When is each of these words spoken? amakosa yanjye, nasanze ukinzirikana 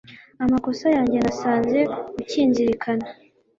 amakosa 0.43 0.85
yanjye, 0.95 1.17
nasanze 1.23 1.79
ukinzirikana 2.21 3.05